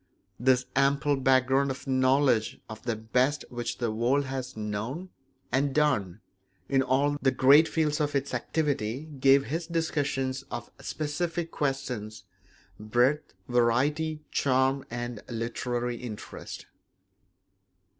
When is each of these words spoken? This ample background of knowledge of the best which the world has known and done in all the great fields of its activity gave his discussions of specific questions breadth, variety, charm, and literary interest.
This 0.39 0.65
ample 0.75 1.15
background 1.15 1.69
of 1.69 1.85
knowledge 1.85 2.59
of 2.67 2.81
the 2.81 2.95
best 2.95 3.45
which 3.51 3.77
the 3.77 3.91
world 3.91 4.25
has 4.25 4.57
known 4.57 5.11
and 5.51 5.75
done 5.75 6.21
in 6.67 6.81
all 6.81 7.17
the 7.21 7.29
great 7.29 7.67
fields 7.67 8.01
of 8.01 8.15
its 8.15 8.33
activity 8.33 9.03
gave 9.19 9.45
his 9.45 9.67
discussions 9.67 10.43
of 10.49 10.71
specific 10.79 11.51
questions 11.51 12.23
breadth, 12.79 13.35
variety, 13.47 14.23
charm, 14.31 14.83
and 14.89 15.21
literary 15.29 15.97
interest. 15.97 16.65